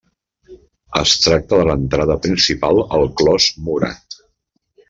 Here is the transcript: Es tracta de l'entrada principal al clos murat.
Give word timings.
Es 1.01 1.11
tracta 1.25 1.59
de 1.59 1.67
l'entrada 1.69 2.17
principal 2.25 2.83
al 2.99 3.07
clos 3.21 3.51
murat. 3.69 4.21